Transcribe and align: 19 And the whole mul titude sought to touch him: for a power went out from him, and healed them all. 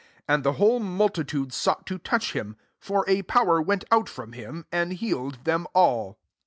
19 0.27 0.33
And 0.35 0.43
the 0.43 0.53
whole 0.53 0.79
mul 0.79 1.09
titude 1.11 1.51
sought 1.53 1.85
to 1.85 1.99
touch 1.99 2.33
him: 2.33 2.57
for 2.79 3.05
a 3.07 3.21
power 3.21 3.61
went 3.61 3.85
out 3.91 4.09
from 4.09 4.33
him, 4.33 4.65
and 4.71 4.93
healed 4.93 5.43
them 5.43 5.67
all. 5.75 6.17